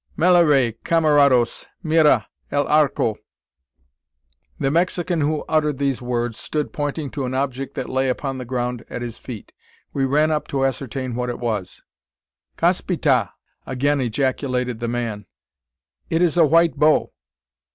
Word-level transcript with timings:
"Malaray, 0.17 0.75
camarados; 0.83 1.67
mira 1.83 2.27
el 2.51 2.67
arco!" 2.67 3.17
The 4.57 4.71
Mexican 4.71 5.21
who 5.21 5.45
uttered 5.47 5.77
these 5.77 6.01
words 6.01 6.37
stood 6.37 6.73
pointing 6.73 7.11
to 7.11 7.23
an 7.25 7.35
object 7.35 7.75
that 7.75 7.87
lay 7.87 8.09
upon 8.09 8.39
the 8.39 8.45
ground 8.45 8.83
at 8.89 9.03
his 9.03 9.19
feet. 9.19 9.51
We 9.93 10.05
ran 10.05 10.31
up 10.31 10.47
to 10.47 10.65
ascertain 10.65 11.13
what 11.13 11.29
it 11.29 11.37
was. 11.37 11.83
"Caspita!" 12.57 13.29
again 13.67 14.01
ejaculated 14.01 14.79
the 14.79 14.87
man. 14.87 15.27
"It 16.09 16.23
is 16.23 16.35
a 16.35 16.47
white 16.47 16.77
bow!" 16.77 17.11